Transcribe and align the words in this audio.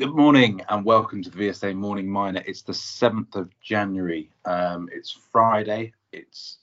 Good 0.00 0.16
morning 0.16 0.62
and 0.70 0.82
welcome 0.82 1.22
to 1.22 1.28
the 1.28 1.36
VSA 1.36 1.76
Morning 1.76 2.08
Miner. 2.08 2.42
It's 2.46 2.62
the 2.62 2.72
7th 2.72 3.36
of 3.36 3.50
January. 3.60 4.30
Um, 4.46 4.88
it's 4.90 5.10
Friday. 5.10 5.92
It's 6.10 6.56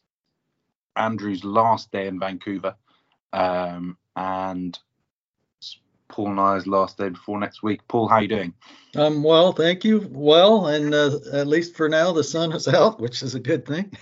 Andrew's 0.96 1.44
last 1.44 1.92
day 1.92 2.08
in 2.08 2.20
Vancouver. 2.20 2.74
Um, 3.34 3.96
and 4.16 4.80
it's 5.60 5.78
Paul 6.08 6.32
and 6.32 6.40
I's 6.40 6.66
last 6.66 6.98
day 6.98 7.10
before 7.10 7.40
next 7.40 7.62
week. 7.62 7.88
Paul, 7.88 8.08
how 8.08 8.16
are 8.16 8.22
you 8.24 8.28
doing? 8.28 8.56
Um, 8.96 9.22
well, 9.22 9.52
thank 9.52 9.86
you. 9.86 10.10
Well, 10.10 10.66
and 10.66 10.96
uh, 10.96 11.20
at 11.32 11.46
least 11.46 11.76
for 11.76 11.88
now, 11.88 12.12
the 12.12 12.24
sun 12.24 12.54
is 12.54 12.68
out, 12.68 13.00
which 13.00 13.22
is 13.22 13.36
a 13.36 13.40
good 13.40 13.68
thing. 13.68 13.96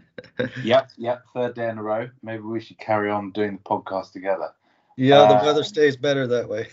yep, 0.62 0.90
yep. 0.98 1.22
Third 1.32 1.54
day 1.54 1.70
in 1.70 1.78
a 1.78 1.82
row. 1.82 2.10
Maybe 2.22 2.42
we 2.42 2.60
should 2.60 2.78
carry 2.78 3.10
on 3.10 3.30
doing 3.30 3.52
the 3.56 3.62
podcast 3.62 4.12
together. 4.12 4.50
Yeah, 4.98 5.28
the 5.28 5.40
uh, 5.40 5.44
weather 5.46 5.64
stays 5.64 5.96
better 5.96 6.26
that 6.26 6.46
way. 6.46 6.68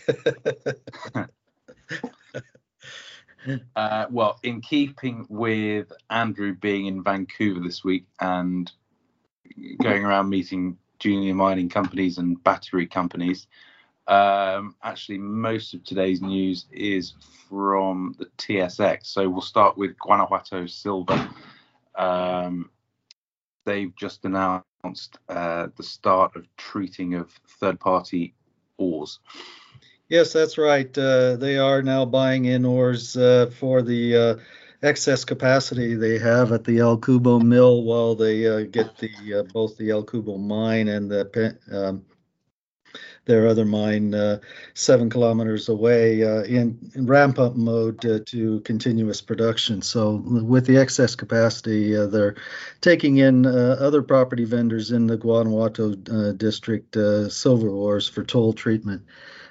uh, 3.75 4.05
well, 4.09 4.39
in 4.43 4.61
keeping 4.61 5.25
with 5.29 5.91
Andrew 6.09 6.53
being 6.55 6.87
in 6.87 7.03
Vancouver 7.03 7.59
this 7.59 7.83
week 7.83 8.05
and 8.19 8.71
going 9.81 10.05
around 10.05 10.29
meeting 10.29 10.77
junior 10.99 11.33
mining 11.33 11.69
companies 11.69 12.17
and 12.17 12.41
battery 12.43 12.87
companies, 12.87 13.47
um, 14.07 14.75
actually, 14.83 15.17
most 15.17 15.73
of 15.73 15.83
today's 15.83 16.21
news 16.21 16.65
is 16.71 17.13
from 17.49 18.15
the 18.19 18.25
TSX. 18.37 19.05
So 19.05 19.29
we'll 19.29 19.41
start 19.41 19.77
with 19.77 19.97
Guanajuato 19.97 20.65
Silver. 20.65 21.29
Um, 21.95 22.69
they've 23.65 23.95
just 23.95 24.25
announced 24.25 25.17
uh, 25.29 25.67
the 25.77 25.83
start 25.83 26.35
of 26.35 26.45
treating 26.57 27.13
of 27.13 27.31
third 27.47 27.79
party 27.79 28.33
ores. 28.77 29.19
Yes, 30.13 30.31
that's 30.31 30.59
right. 30.59 30.95
Uh, 30.95 31.37
they 31.37 31.57
are 31.57 31.81
now 31.81 32.05
buying 32.05 32.45
in 32.45 32.65
ores 32.65 33.17
uh, 33.17 33.49
for 33.57 33.81
the 33.81 34.15
uh, 34.15 34.35
excess 34.83 35.25
capacity 35.25 35.95
they 35.95 36.19
have 36.19 36.51
at 36.51 36.65
the 36.65 36.77
El 36.77 36.99
Cubo 36.99 37.41
mill 37.41 37.81
while 37.81 38.13
they 38.13 38.47
uh, 38.47 38.67
get 38.69 38.95
the 38.99 39.09
uh, 39.39 39.41
both 39.51 39.75
the 39.75 39.89
El 39.89 40.03
Cubo 40.03 40.37
mine 40.37 40.87
and 40.87 41.09
the 41.09 41.57
um, 41.71 42.05
their 43.25 43.47
other 43.47 43.65
mine 43.65 44.13
uh, 44.13 44.37
seven 44.75 45.09
kilometers 45.09 45.67
away 45.67 46.21
in, 46.21 46.77
in, 46.93 47.07
ramp 47.07 47.39
up 47.39 47.55
mode 47.55 47.99
to 48.27 48.59
continuous 48.59 49.19
production. 49.19 49.81
So 49.81 50.17
with 50.27 50.67
the 50.67 50.77
excess 50.77 51.15
capacity, 51.15 51.95
they're 51.95 52.35
taking 52.81 53.17
in 53.17 53.47
other 53.47 54.03
property 54.03 54.43
vendors 54.45 54.91
in 54.91 55.07
the 55.07 55.17
Guanajuato 55.17 55.95
district 56.33 56.93
silver 57.31 57.69
ores 57.69 58.07
for 58.07 58.23
toll 58.23 58.53
treatment. 58.53 59.01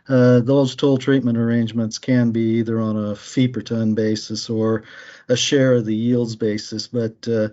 Uh, 0.09 0.41
those 0.41 0.75
toll 0.75 0.99
treatment 0.99 1.39
arrangements 1.39 1.99
can 1.99 2.33
be 2.33 2.59
either 2.59 2.81
on 2.81 2.97
a 2.97 3.15
fee 3.15 3.49
per 3.49 3.61
ton 3.61 3.95
basis 3.95 4.51
or 4.51 4.83
a 5.29 5.37
share 5.37 5.75
of 5.75 5.85
the 5.85 5.95
yields 5.95 6.35
basis. 6.35 6.89
But 6.89 7.29
uh, 7.29 7.51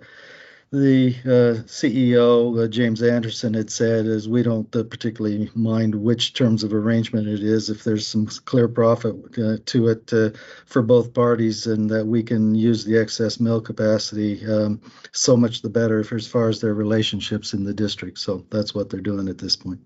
the 0.72 1.14
uh, 1.24 1.62
CEO, 1.66 2.64
uh, 2.64 2.68
James 2.68 3.02
Anderson, 3.02 3.54
had 3.54 3.70
said 3.70 4.06
is 4.06 4.28
we 4.28 4.42
don't 4.42 4.74
uh, 4.74 4.82
particularly 4.82 5.48
mind 5.54 5.94
which 5.94 6.34
terms 6.34 6.64
of 6.64 6.72
arrangement 6.72 7.28
it 7.28 7.42
is 7.42 7.70
if 7.70 7.84
there's 7.84 8.06
some 8.06 8.26
clear 8.26 8.66
profit 8.66 9.14
uh, 9.38 9.56
to 9.66 9.88
it 9.88 10.36
for 10.66 10.82
both 10.82 11.14
parties 11.14 11.68
and 11.68 11.88
that 11.90 12.06
we 12.06 12.22
can 12.22 12.56
use 12.56 12.84
the 12.84 12.98
excess 12.98 13.38
mill 13.38 13.60
capacity, 13.60 14.44
um, 14.46 14.80
so 15.12 15.36
much 15.36 15.62
the 15.62 15.70
better 15.70 16.02
for 16.02 16.16
as 16.16 16.26
far 16.26 16.48
as 16.48 16.60
their 16.60 16.74
relationships 16.74 17.52
in 17.54 17.62
the 17.62 17.74
district. 17.74 18.18
So 18.18 18.44
that's 18.50 18.74
what 18.74 18.90
they're 18.90 19.00
doing 19.00 19.28
at 19.28 19.38
this 19.38 19.54
point. 19.54 19.80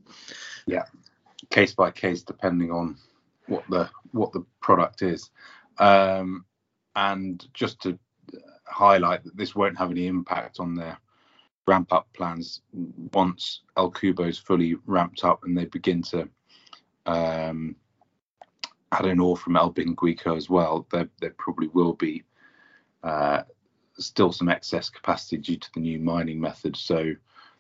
Yeah, 0.67 0.85
case 1.55 1.73
by 1.73 1.89
case 1.89 2.25
depending 2.25 2.73
on 2.73 2.97
what 3.47 3.63
the 3.71 3.89
what 4.11 4.33
the 4.33 4.45
product 4.61 5.03
is. 5.03 5.31
Um, 5.79 6.45
and 6.97 7.47
just 7.55 7.81
to 7.83 7.97
highlight 8.67 9.23
that 9.23 9.37
this 9.37 9.55
won't 9.55 9.79
have 9.79 9.93
any 9.93 10.09
impact 10.09 10.59
on 10.59 10.75
their 10.75 10.99
ramp 11.67 11.93
up 11.93 12.09
plans 12.13 12.63
once 13.13 13.61
El 13.77 13.93
Cubo 13.93 14.29
is 14.29 14.39
fully 14.39 14.75
ramped 14.87 15.25
up 15.25 15.45
and 15.45 15.57
they 15.57 15.67
begin 15.67 16.03
to 16.03 16.29
um, 17.07 17.77
add 18.91 19.07
in 19.07 19.21
ore 19.21 19.37
from 19.37 19.57
El 19.57 19.73
Pinguico 19.73 20.37
as 20.37 20.51
well. 20.51 20.87
There, 20.91 21.09
there 21.21 21.35
probably 21.39 21.69
will 21.69 21.95
be 21.95 22.25
uh, 23.05 23.43
still 23.99 24.33
some 24.33 24.49
excess 24.49 24.91
capacity 24.91 25.37
due 25.39 25.57
to 25.57 25.71
the 25.75 25.81
new 25.81 26.01
mining 26.01 26.41
method. 26.41 26.77
So 26.77 27.13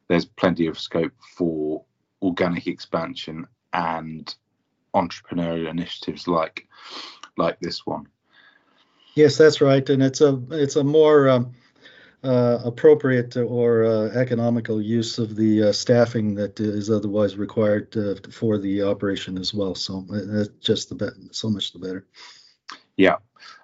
there's 0.08 0.24
plenty 0.24 0.66
of 0.66 0.78
scope 0.78 1.14
for 1.36 1.84
organic 2.22 2.66
expansion 2.66 3.46
and 3.74 4.34
entrepreneurial 4.94 5.68
initiatives 5.68 6.26
like 6.26 6.66
like 7.36 7.58
this 7.60 7.84
one. 7.84 8.06
Yes, 9.14 9.36
that's 9.36 9.60
right, 9.60 9.88
and 9.90 10.02
it's 10.02 10.20
a 10.20 10.40
it's 10.50 10.76
a 10.76 10.84
more 10.84 11.28
um, 11.28 11.54
uh, 12.24 12.58
appropriate 12.64 13.36
or 13.36 13.84
uh, 13.84 14.06
economical 14.14 14.80
use 14.80 15.18
of 15.18 15.36
the 15.36 15.64
uh, 15.64 15.72
staffing 15.72 16.34
that 16.34 16.58
is 16.58 16.90
otherwise 16.90 17.36
required 17.36 17.94
uh, 17.96 18.14
for 18.30 18.58
the 18.58 18.82
operation 18.82 19.36
as 19.36 19.52
well. 19.52 19.74
So 19.74 20.06
uh, 20.12 20.44
just 20.60 20.88
the 20.88 20.94
be- 20.94 21.28
so 21.32 21.50
much 21.50 21.72
the 21.72 21.78
better. 21.78 22.06
Yeah. 22.96 23.16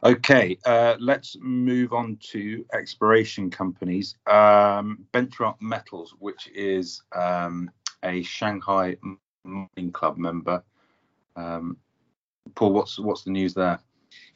Okay. 0.05 0.59
Uh, 0.65 0.97
let's 0.99 1.37
move 1.41 1.93
on 1.93 2.19
to 2.33 2.65
exploration 2.75 3.51
companies. 3.51 4.17
Um, 4.27 5.07
Benchmark 5.13 5.57
Metals, 5.61 6.15
which 6.19 6.49
is 6.55 7.03
um, 7.13 7.71
a 8.03 8.23
Shanghai 8.23 8.97
mining 9.45 9.93
club 9.93 10.19
member. 10.19 10.63
Um, 11.37 11.77
Paul, 12.55 12.73
what's 12.73 12.99
what's 12.99 13.25
the 13.25 13.31
news 13.31 13.55
there? 13.55 13.81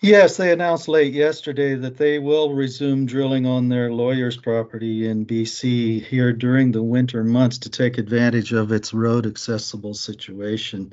Yes, 0.01 0.37
they 0.37 0.53
announced 0.53 0.87
late 0.87 1.15
yesterday 1.15 1.75
that 1.75 1.97
they 1.97 2.19
will 2.19 2.53
resume 2.53 3.07
drilling 3.07 3.47
on 3.47 3.69
their 3.69 3.93
Lawyers 3.93 4.37
property 4.37 5.09
in 5.09 5.27
BC 5.27 6.05
here 6.05 6.33
during 6.33 6.71
the 6.71 6.83
winter 6.83 7.25
months 7.25 7.59
to 7.59 7.71
take 7.71 7.99
advantage 7.99 8.53
of 8.53 8.71
its 8.71 8.95
road 8.95 9.27
accessible 9.27 9.95
situation. 9.95 10.93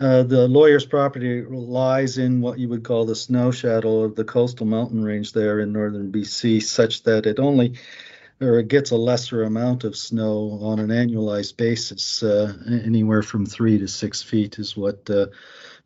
Uh, 0.00 0.22
the 0.22 0.48
Lawyers 0.48 0.86
property 0.86 1.42
lies 1.42 2.18
in 2.18 2.40
what 2.40 2.58
you 2.58 2.68
would 2.68 2.84
call 2.84 3.04
the 3.04 3.16
snow 3.16 3.50
shadow 3.50 4.00
of 4.00 4.14
the 4.14 4.24
coastal 4.24 4.66
mountain 4.66 5.04
range 5.04 5.32
there 5.32 5.60
in 5.60 5.72
northern 5.72 6.10
BC, 6.10 6.62
such 6.62 7.02
that 7.02 7.26
it 7.26 7.38
only 7.38 7.74
or 8.40 8.58
it 8.58 8.68
gets 8.68 8.90
a 8.90 8.96
lesser 8.96 9.42
amount 9.42 9.84
of 9.84 9.96
snow 9.96 10.58
on 10.62 10.78
an 10.78 10.88
annualized 10.88 11.56
basis. 11.56 12.22
Uh, 12.22 12.54
anywhere 12.84 13.22
from 13.22 13.44
three 13.44 13.78
to 13.78 13.88
six 13.88 14.22
feet 14.22 14.58
is 14.58 14.76
what 14.76 15.08
uh, 15.10 15.26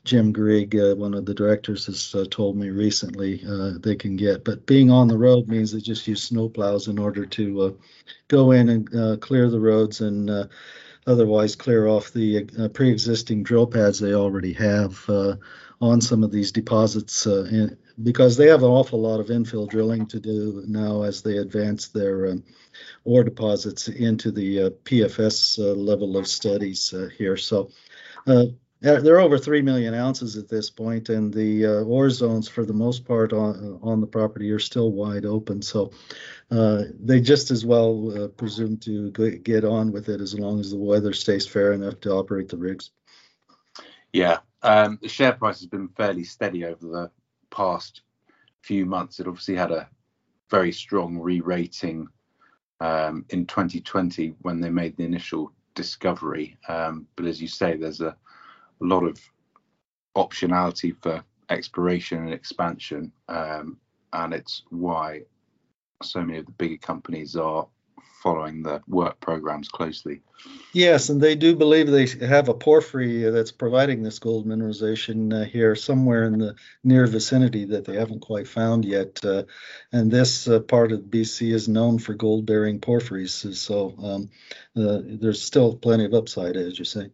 Jim 0.05 0.33
Grigg, 0.33 0.77
uh, 0.77 0.95
one 0.95 1.15
of 1.15 1.25
the 1.25 1.35
directors, 1.35 1.87
has 1.87 2.15
uh, 2.15 2.25
told 2.31 2.57
me 2.57 2.69
recently 2.69 3.43
uh, 3.49 3.73
they 3.81 3.97
can 3.97 4.17
get. 4.17 4.45
But 4.45 4.67
being 4.67 4.91
on 4.91 5.09
the 5.09 5.17
road 5.19 5.49
means 5.49 5.73
they 5.73 5.81
just 5.81 6.07
use 6.07 6.29
snowplows 6.29 6.89
in 6.89 6.99
order 6.99 7.25
to 7.25 7.63
uh, 7.63 7.71
go 8.29 8.51
in 8.51 8.69
and 8.69 9.21
clear 9.21 9.49
the 9.49 9.61
roads 9.61 10.01
and 10.01 10.49
otherwise 11.07 11.57
clear 11.57 11.87
off 11.87 12.13
the 12.13 12.71
pre-existing 12.75 13.43
drill 13.43 13.67
pads 13.67 13.99
they 13.99 14.15
already 14.15 14.53
have 14.53 15.09
on 15.83 16.01
some 16.01 16.25
of 16.25 16.31
these 16.31 16.53
deposits 16.53 17.27
in, 17.27 17.77
because 18.03 18.37
they 18.37 18.49
have 18.49 18.63
an 18.63 18.71
awful 18.71 19.01
lot 19.01 19.21
of 19.21 19.27
infill 19.27 19.69
drilling 19.69 20.07
to 20.07 20.21
do 20.21 20.65
now 20.67 21.03
as 21.03 21.23
they 21.23 21.37
advance 21.37 21.89
their 21.89 22.31
um, 22.31 22.45
ore 23.05 23.25
deposits 23.25 23.89
into 23.89 24.31
the 24.31 24.63
uh, 24.63 24.71
PFS 24.85 25.59
uh, 25.59 25.75
level 25.75 26.17
of 26.17 26.27
studies 26.27 26.95
uh, 26.95 27.09
here. 27.17 27.37
So 27.37 27.71
uh, 28.27 28.45
they're 28.81 29.21
over 29.21 29.39
3 29.39 29.63
million 29.63 29.95
ounces 29.95 30.37
at 30.37 30.49
this 30.49 30.71
point, 30.71 31.09
and 31.09 31.33
the 31.33 31.67
uh, 31.67 31.83
ore 31.83 32.11
zones, 32.11 32.49
for 32.49 32.65
the 32.65 32.73
most 32.73 33.05
part, 33.05 33.33
on, 33.33 33.79
on 33.83 34.01
the 34.01 34.07
property 34.07 34.51
are 34.51 34.59
still 34.59 34.91
wide 34.91 35.25
open. 35.25 35.63
So 35.63 35.93
uh, 36.51 36.85
they 36.99 37.21
just 37.21 37.51
as 37.51 37.65
well 37.65 38.29
presume 38.37 38.79
to 38.79 39.11
get 39.11 39.65
on 39.65 39.93
with 39.93 40.09
it 40.09 40.21
as 40.21 40.37
long 40.39 40.59
as 40.59 40.71
the 40.71 40.79
weather 40.79 41.13
stays 41.13 41.47
fair 41.47 41.73
enough 41.73 42.01
to 42.01 42.13
operate 42.13 42.49
the 42.49 42.57
rigs. 42.57 42.91
Yeah, 44.13 44.39
um, 44.63 44.99
the 45.03 45.09
share 45.09 45.33
price 45.33 45.59
has 45.61 45.67
been 45.67 45.89
fairly 45.89 46.25
steady 46.25 46.65
over 46.65 46.87
the 46.87 47.11
past 47.51 48.03
few 48.63 48.87
months, 48.87 49.21
it 49.21 49.27
obviously 49.27 49.57
had 49.57 49.71
a 49.73 49.89
very 50.51 50.73
strong 50.73 51.19
re-rating 51.19 52.07
um, 52.81 53.25
in 53.31 53.47
2020 53.47 54.35
when 54.43 54.61
they 54.61 54.71
made 54.71 54.97
the 54.97 55.05
initial 55.05 55.53
discovery. 55.75 56.57
Um, 56.69 57.07
but 57.17 57.27
as 57.27 57.41
you 57.41 57.49
say, 57.49 57.77
there's 57.77 58.01
a, 58.01 58.09
a, 58.09 58.85
lot 58.85 59.05
of 59.05 59.19
optionality 60.17 60.95
for 61.01 61.23
exploration 61.49 62.19
and 62.19 62.35
expansion, 62.35 63.13
um, 63.29 63.79
and 64.13 64.35
it's 64.35 64.63
why 64.71 65.23
so 66.03 66.21
many 66.23 66.39
of 66.39 66.47
the 66.47 66.53
bigger 66.53 66.77
companies 66.77 67.37
are 67.37 67.67
following 68.23 68.63
the 68.63 68.81
work 68.87 69.19
programs 69.21 69.69
closely. 69.69 70.21
Yes, 70.73 71.09
and 71.09 71.21
they 71.21 71.35
do 71.35 71.57
believe 71.57 71.89
they 71.89 72.07
have 72.27 72.49
a 72.49 72.55
porphyry 72.55 73.23
that's 73.31 73.51
providing 73.51 74.03
this 74.03 74.19
gold 74.19 74.47
mineralization 74.47 75.43
uh, 75.43 75.45
here 75.45 75.75
somewhere 75.75 76.25
in 76.25 76.39
the 76.39 76.55
near 76.85 77.07
vicinity 77.07 77.67
that 77.67 77.85
they 77.85 77.97
haven't 77.97 78.21
quite 78.21 78.47
found 78.47 78.85
yet. 78.85 79.25
Uh, 79.25 79.43
and 79.93 80.11
this 80.11 80.49
uh, 80.49 80.61
part 80.61 80.93
of 80.93 81.01
BC 81.01 81.53
is 81.53 81.69
known 81.69 81.99
for 81.99 82.15
gold 82.15 82.47
bearing 82.47 82.81
porphyries. 82.81 83.59
So 83.59 83.95
um, 84.03 84.31
uh, 84.77 85.01
there's 85.05 85.43
still 85.43 85.77
plenty 85.77 86.05
of 86.05 86.15
upside, 86.15 86.57
as 86.57 86.79
you 86.79 86.85
say. 86.85 87.11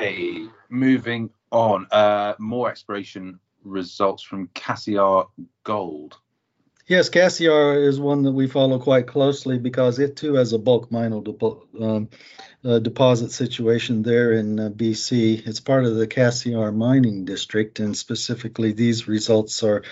Okay, 0.00 0.46
moving 0.70 1.30
on. 1.50 1.86
Uh, 1.90 2.34
more 2.38 2.70
exploration 2.70 3.38
results 3.62 4.22
from 4.22 4.48
Cassiar 4.48 5.28
Gold. 5.64 6.16
Yes, 6.90 7.08
Cassiar 7.08 7.86
is 7.86 8.00
one 8.00 8.22
that 8.22 8.32
we 8.32 8.48
follow 8.48 8.80
quite 8.80 9.06
closely 9.06 9.60
because 9.60 10.00
it 10.00 10.16
too 10.16 10.34
has 10.34 10.52
a 10.52 10.58
bulk 10.58 10.90
mineral 10.90 11.22
depo- 11.22 11.62
um, 11.80 12.08
uh, 12.64 12.80
deposit 12.80 13.30
situation 13.30 14.02
there 14.02 14.32
in 14.32 14.58
uh, 14.58 14.70
BC. 14.70 15.46
It's 15.46 15.60
part 15.60 15.84
of 15.84 15.94
the 15.94 16.08
Cassiar 16.08 16.72
mining 16.74 17.24
district, 17.24 17.78
and 17.78 17.96
specifically, 17.96 18.72
these 18.72 19.06
results 19.06 19.62
are 19.62 19.84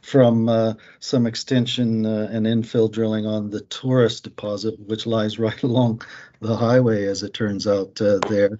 from 0.00 0.48
uh, 0.48 0.72
some 0.98 1.26
extension 1.26 2.06
uh, 2.06 2.30
and 2.32 2.46
infill 2.46 2.90
drilling 2.90 3.26
on 3.26 3.50
the 3.50 3.60
Taurus 3.60 4.22
deposit, 4.22 4.80
which 4.80 5.04
lies 5.04 5.38
right 5.46 5.62
along 5.62 6.00
the 6.40 6.56
highway, 6.56 7.04
as 7.04 7.22
it 7.22 7.34
turns 7.34 7.66
out 7.66 8.00
uh, 8.00 8.18
there. 8.30 8.58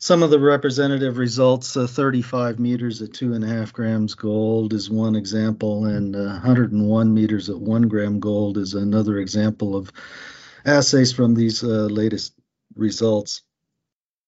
Some 0.00 0.22
of 0.22 0.30
the 0.30 0.38
representative 0.38 1.18
results, 1.18 1.76
uh, 1.76 1.88
35 1.88 2.60
meters 2.60 3.02
at 3.02 3.12
two 3.12 3.32
and 3.32 3.42
a 3.42 3.48
half 3.48 3.72
grams 3.72 4.14
gold 4.14 4.72
is 4.72 4.88
one 4.88 5.16
example, 5.16 5.86
and 5.86 6.14
uh, 6.14 6.38
101 6.38 7.12
meters 7.12 7.50
at 7.50 7.58
one 7.58 7.88
gram 7.88 8.20
gold 8.20 8.58
is 8.58 8.74
another 8.74 9.18
example 9.18 9.74
of 9.74 9.90
assays 10.64 11.12
from 11.12 11.34
these 11.34 11.64
uh, 11.64 11.86
latest 11.86 12.34
results. 12.76 13.42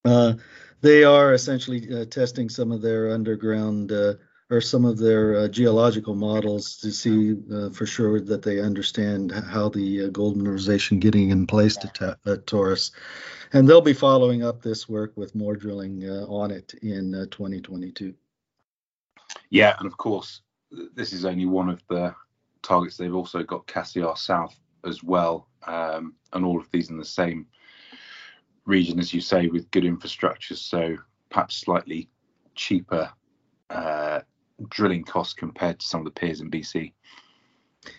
Uh, 0.05 0.34
they 0.81 1.05
are 1.05 1.34
essentially 1.34 2.00
uh, 2.00 2.05
testing 2.05 2.49
some 2.49 2.72
of 2.72 2.82
their 2.82 3.12
underground 3.12 3.93
uh, 3.93 4.14
or 4.50 4.61
some 4.61 4.85
of 4.85 4.99
their 4.99 5.49
geological 5.49 6.14
models 6.14 6.76
to 6.76 6.91
see 6.91 7.37
for 7.73 7.87
sure 7.87 8.20
that 8.20 8.43
they 8.43 8.61
understand 8.61 9.31
how 9.32 9.69
the 9.69 10.11
gold 10.11 10.37
mineralization 10.37 10.99
getting 10.99 11.31
in 11.31 11.47
place 11.47 11.76
to 11.76 11.88
ta- 11.88 12.37
Taurus 12.47 12.91
and 13.52 13.69
they'll 13.69 13.81
be 13.81 13.93
following 13.93 14.44
up 14.44 14.62
this 14.62 14.88
work 14.88 15.17
with 15.17 15.35
more 15.35 15.56
drilling 15.56 16.08
uh, 16.08 16.25
on 16.26 16.50
it 16.50 16.75
in 16.82 17.14
uh, 17.14 17.26
2022. 17.31 18.14
Yeah, 19.50 19.75
and 19.79 19.87
of 19.87 19.97
course, 19.97 20.43
this 20.94 21.12
is 21.12 21.25
only 21.25 21.46
one 21.46 21.69
of 21.69 21.82
the 21.88 22.14
targets. 22.62 22.96
They've 22.96 23.14
also 23.14 23.43
got 23.43 23.67
Cassiar 23.67 24.17
South 24.17 24.56
as 24.85 25.03
well, 25.03 25.49
um, 25.67 26.14
and 26.32 26.44
all 26.44 26.61
of 26.61 26.70
these 26.70 26.91
in 26.91 26.99
the 26.99 27.05
same 27.05 27.46
region, 28.67 29.00
as 29.00 29.12
you 29.12 29.20
say, 29.20 29.49
with 29.49 29.70
good 29.73 29.85
infrastructure. 29.85 30.56
So 30.56 30.96
perhaps 31.29 31.56
slightly 31.56 32.08
cheaper 32.55 33.11
uh, 33.69 34.20
drilling 34.68 35.04
costs 35.04 35.34
compared 35.34 35.80
to 35.80 35.86
some 35.86 36.00
of 36.00 36.04
the 36.04 36.10
peers 36.10 36.40
in 36.40 36.50
BC. 36.50 36.92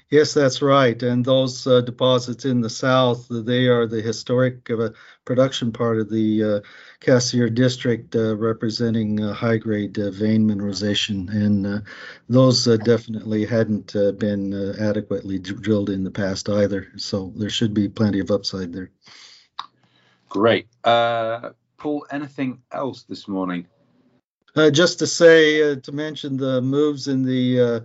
Yes, 0.09 0.33
that's 0.33 0.61
right. 0.61 1.01
And 1.01 1.25
those 1.25 1.65
uh, 1.65 1.81
deposits 1.81 2.45
in 2.45 2.61
the 2.61 2.69
south, 2.69 3.27
they 3.29 3.67
are 3.67 3.87
the 3.87 4.01
historic 4.01 4.69
uh, 4.69 4.89
production 5.25 5.71
part 5.71 5.99
of 5.99 6.09
the 6.09 6.43
uh, 6.43 6.59
Cassiar 6.99 7.49
district, 7.49 8.15
uh, 8.15 8.35
representing 8.37 9.17
high 9.17 9.57
grade 9.57 9.97
uh, 9.97 10.11
vein 10.11 10.47
mineralization. 10.47 11.29
And 11.29 11.65
uh, 11.65 11.79
those 12.29 12.65
definitely 12.83 13.45
hadn't 13.45 13.93
been 14.19 14.53
adequately 14.79 15.39
drilled 15.39 15.89
in 15.89 16.03
the 16.03 16.11
past 16.11 16.49
either. 16.49 16.87
So 16.97 17.31
there 17.35 17.49
should 17.49 17.73
be 17.73 17.89
plenty 17.89 18.19
of 18.19 18.31
upside 18.31 18.73
there. 18.73 18.91
Great. 20.29 20.67
Paul, 20.83 22.05
anything 22.11 22.61
else 22.71 23.03
this 23.03 23.27
morning? 23.27 23.67
Just 24.55 24.99
to 24.99 25.07
say, 25.07 25.75
to 25.75 25.91
mention 25.91 26.37
the 26.37 26.61
moves 26.61 27.07
in 27.07 27.23
the 27.23 27.83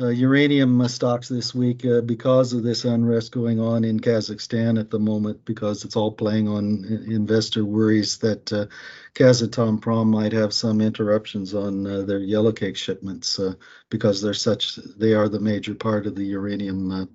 uh, 0.00 0.08
uranium 0.08 0.86
stocks 0.88 1.28
this 1.28 1.54
week 1.54 1.84
uh, 1.84 2.00
because 2.00 2.52
of 2.52 2.62
this 2.62 2.84
unrest 2.84 3.30
going 3.30 3.60
on 3.60 3.84
in 3.84 4.00
Kazakhstan 4.00 4.80
at 4.80 4.90
the 4.90 4.98
moment, 4.98 5.44
because 5.44 5.84
it's 5.84 5.96
all 5.96 6.12
playing 6.12 6.48
on 6.48 6.84
investor 7.06 7.64
worries 7.64 8.18
that 8.18 8.52
uh, 8.52 8.66
Kazatomprom 9.14 10.06
might 10.06 10.32
have 10.32 10.54
some 10.54 10.80
interruptions 10.80 11.54
on 11.54 11.86
uh, 11.86 12.02
their 12.02 12.20
yellowcake 12.20 12.76
shipments 12.76 13.38
uh, 13.38 13.54
because 13.90 14.22
they're 14.22 14.34
such 14.34 14.76
they 14.76 15.12
are 15.12 15.28
the 15.28 15.40
major 15.40 15.74
part 15.74 16.06
of 16.06 16.14
the 16.14 16.24
uranium 16.24 16.90
uh, 16.90 17.06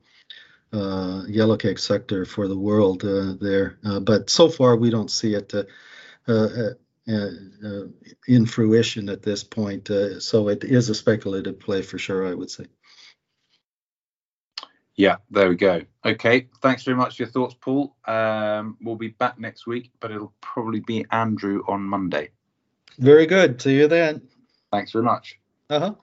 uh, 0.73 1.23
yellowcake 1.25 1.79
sector 1.79 2.25
for 2.25 2.47
the 2.47 2.57
world 2.57 3.01
there. 3.41 3.77
but 4.01 4.29
so 4.29 4.49
far, 4.49 4.75
we 4.75 4.89
don't 4.89 5.11
see 5.11 5.33
it. 5.33 5.51
Uh, 7.07 7.85
in 8.27 8.45
fruition 8.45 9.07
at 9.07 9.21
this 9.23 9.41
point. 9.41 9.89
Uh, 9.89 10.19
so 10.19 10.49
it 10.49 10.65
is 10.65 10.89
a 10.89 10.95
speculative 10.95 11.57
play 11.57 11.81
for 11.81 11.97
sure, 11.97 12.27
I 12.27 12.33
would 12.33 12.51
say. 12.51 12.65
Yeah, 14.97 15.17
there 15.29 15.47
we 15.47 15.55
go. 15.55 15.83
Okay, 16.03 16.49
thanks 16.61 16.83
very 16.83 16.97
much 16.97 17.15
for 17.15 17.23
your 17.23 17.29
thoughts, 17.29 17.55
Paul. 17.61 17.95
Um, 18.05 18.77
we'll 18.81 18.95
be 18.95 19.09
back 19.09 19.39
next 19.39 19.67
week, 19.67 19.91
but 20.01 20.11
it'll 20.11 20.33
probably 20.41 20.81
be 20.81 21.05
Andrew 21.11 21.63
on 21.67 21.81
Monday. 21.81 22.31
Very 22.97 23.27
good. 23.27 23.61
See 23.61 23.77
you 23.77 23.87
then. 23.87 24.27
Thanks 24.71 24.91
very 24.91 25.05
much. 25.05 25.39
Uh 25.69 25.79
huh. 25.79 25.93